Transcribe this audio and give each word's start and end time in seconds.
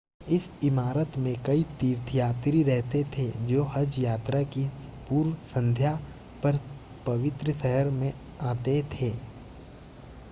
इस 0.27 0.47
इमारत 0.63 1.17
में 1.17 1.35
कई 1.45 1.63
तीर्थयात्री 1.79 2.63
रहते 2.63 3.03
थे 3.17 3.27
जो 3.47 3.63
हज 3.75 3.99
यात्रा 3.99 4.41
की 4.55 4.65
पूर्व 5.09 5.33
संध्या 5.45 5.95
पर 6.43 6.59
पवित्र 7.07 7.53
शहर 7.53 7.89
में 7.91 8.11
आते 8.43 8.81
थे 8.93 9.13